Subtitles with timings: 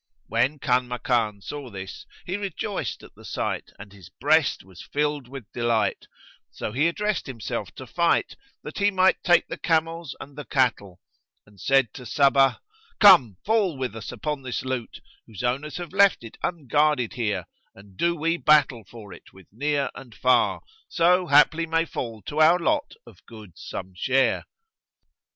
[0.25, 5.51] When Kanmakan saw this, he rejoiced at the sight and his breast was filled with
[5.51, 6.07] delight;
[6.49, 11.01] so he addressed himself to fight, that he might take the camels and the cattle,
[11.45, 12.55] and said to Sabbah,
[12.99, 17.45] "Come, fall with us upon this loot, whose owners have left it unguarded here,
[17.75, 22.39] and do we battle for it with near and far, so haply may fall to
[22.41, 24.45] our lot of goods some share."